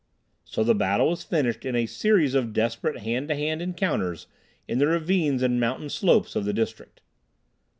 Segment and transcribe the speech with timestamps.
[0.43, 4.25] So the battle was finished in a series of desperate hand to hand encounters
[4.67, 7.01] in the ravines and mountain slopes of the district.